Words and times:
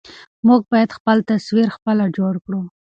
موږ 0.47 0.61
بايد 0.71 0.89
خپل 0.97 1.17
تصوير 1.31 1.67
خپله 1.75 2.05
جوړ 2.17 2.33
کړو. 2.45 2.61